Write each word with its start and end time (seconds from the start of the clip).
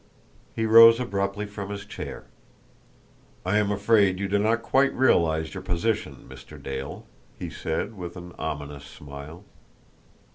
He 0.55 0.65
rose 0.65 0.99
abruptly 0.99 1.45
from 1.45 1.69
his 1.69 1.85
chair. 1.85 2.25
"I 3.45 3.59
am 3.59 3.69
afraid 3.71 4.17
you 4.19 4.27
do 4.27 4.39
not 4.39 4.63
quite 4.63 4.91
realise 4.95 5.53
your 5.53 5.61
position, 5.61 6.25
Mr. 6.27 6.59
Dale," 6.59 7.05
he 7.37 7.51
said, 7.51 7.95
with 7.95 8.17
an 8.17 8.33
ominous 8.39 8.85
smile. 8.85 9.43